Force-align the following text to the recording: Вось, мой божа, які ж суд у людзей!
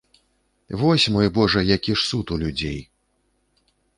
Вось, 0.83 1.05
мой 1.15 1.29
божа, 1.35 1.61
які 1.75 1.91
ж 1.99 2.07
суд 2.13 2.33
у 2.37 2.41
людзей! 2.45 2.79